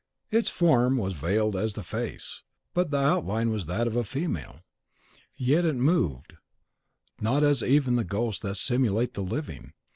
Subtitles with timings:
[0.31, 2.41] Its form was veiled as the face,
[2.73, 4.61] but the outline was that of a female;
[5.35, 6.33] yet it moved
[7.19, 9.73] not as move even the ghosts that simulate the living.